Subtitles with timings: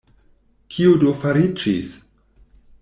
[0.77, 1.95] Kio do fariĝis?